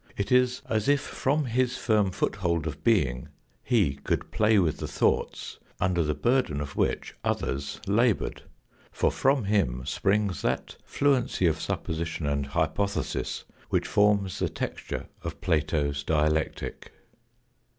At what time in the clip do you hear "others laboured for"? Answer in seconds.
7.23-9.11